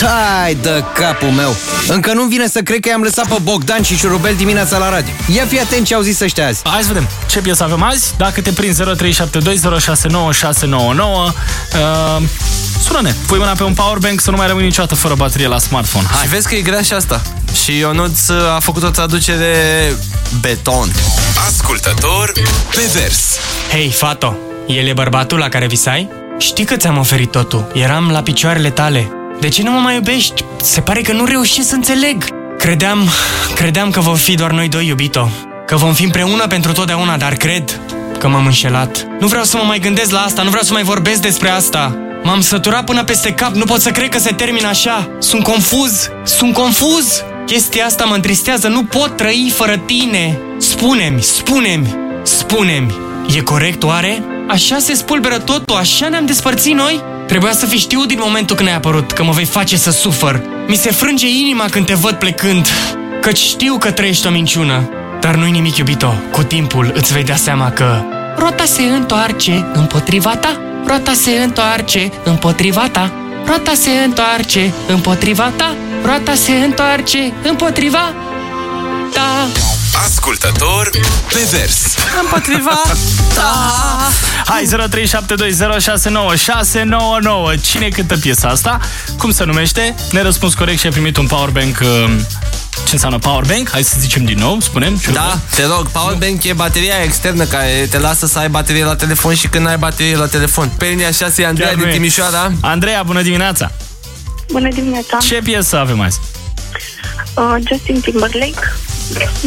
[0.00, 1.56] Tai de capul meu!
[1.88, 5.12] Încă nu vine să cred că i-am lăsat pe Bogdan și Șurubel dimineața la radio.
[5.34, 6.60] Ia fi atent ce au zis ăștia azi.
[6.64, 8.14] Hai să vedem ce piesă avem azi.
[8.16, 8.82] Dacă te prind 0372069699,
[10.72, 11.32] uh,
[12.82, 13.14] sună-ne.
[13.26, 16.06] Pui mâna pe un powerbank să nu mai rămâi niciodată fără baterie la smartphone.
[16.10, 16.22] Hai.
[16.22, 17.22] Și vezi că e grea și asta.
[17.64, 19.54] Și Ionuț a făcut o traducere
[20.40, 20.90] beton.
[21.46, 22.32] Ascultător
[22.74, 23.36] pe vers.
[23.70, 24.36] Hei, Fato,
[24.66, 26.08] el e bărbatul la care visai?
[26.38, 27.70] Știi că ți-am oferit totul.
[27.74, 29.10] Eram la picioarele tale.
[29.40, 30.44] De ce nu mă mai iubești?
[30.62, 32.24] Se pare că nu reușesc să înțeleg.
[32.58, 33.08] Credeam,
[33.54, 35.30] credeam că vom fi doar noi doi, iubito.
[35.66, 37.80] Că vom fi împreună pentru totdeauna, dar cred
[38.18, 39.06] că m-am înșelat.
[39.20, 41.96] Nu vreau să mă mai gândesc la asta, nu vreau să mai vorbesc despre asta.
[42.22, 45.08] M-am săturat până peste cap, nu pot să cred că se termină așa.
[45.18, 47.22] Sunt confuz, sunt confuz.
[47.46, 50.38] Chestia asta mă întristează, nu pot trăi fără tine.
[50.58, 52.94] Spune-mi, spune-mi, spune-mi.
[53.36, 54.22] E corect oare?
[54.48, 57.02] Așa se spulberă totul, așa ne-am despărțit noi?
[57.26, 60.42] Trebuia să fi știut din momentul când ai apărut că mă vei face să sufăr.
[60.66, 62.68] Mi se frânge inima când te văd plecând,
[63.20, 64.90] căci știu că trăiești o minciună.
[65.20, 66.14] Dar nu-i nimic, iubito.
[66.32, 68.02] Cu timpul îți vei da seama că
[68.36, 70.60] roata se întoarce împotriva ta.
[70.86, 73.12] Roata se întoarce împotriva ta.
[73.46, 75.74] Roata se întoarce împotriva ta.
[76.04, 78.14] Roata se întoarce împotriva
[79.12, 79.48] ta.
[80.04, 80.90] Ascultător
[81.32, 81.94] pe vers.
[82.22, 82.82] Împotriva
[83.34, 84.10] ta.
[84.46, 84.68] Hai
[87.56, 87.60] 0372069699.
[87.60, 88.80] Cine cântă piesa asta?
[89.18, 89.94] Cum se numește?
[90.10, 92.10] Ne răspuns corect și ai primit un powerbank uh,
[92.86, 93.70] ce înseamnă powerbank?
[93.70, 95.00] Hai să zicem din nou, spunem.
[95.12, 99.34] Da, te rog, powerbank e bateria externă care te lasă să ai baterie la telefon
[99.34, 100.70] și când ai baterie la telefon.
[100.78, 102.52] Pe linia 6 e Andreea din Timișoara.
[102.60, 103.72] Andreea, bună dimineața!
[104.50, 105.18] Bună dimineața!
[105.20, 106.20] Ce piesă avem azi?
[107.34, 108.74] Uh, Justin Timberlake.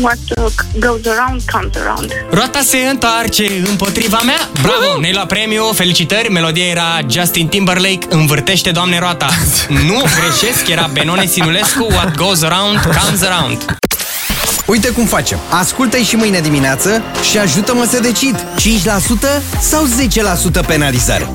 [0.00, 0.44] What uh,
[0.78, 2.12] goes around comes around.
[2.30, 4.48] Roata se întoarce împotriva mea.
[4.62, 6.30] Bravo, ne-ai luat premiu, felicitări.
[6.30, 8.06] Melodia era Justin Timberlake.
[8.08, 9.28] Învârtește, Doamne, roata.
[9.88, 13.78] Nu greșesc, era Benone Sinulescu What goes around comes around.
[14.66, 15.38] Uite cum facem.
[15.50, 18.36] Ascultă-i și mâine dimineață și ajută-mă să decid.
[18.36, 19.86] 5% sau
[20.62, 21.28] 10% penalizare.